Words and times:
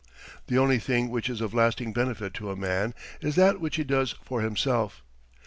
The 0.47 0.57
only 0.57 0.79
thing 0.79 1.11
which 1.11 1.29
is 1.29 1.41
of 1.41 1.53
lasting 1.53 1.93
benefit 1.93 2.33
to 2.33 2.49
a 2.49 2.55
man 2.55 2.95
is 3.21 3.35
that 3.35 3.61
which 3.61 3.75
he 3.75 3.83
does 3.83 4.15
for 4.25 4.41
himself. 4.41 5.03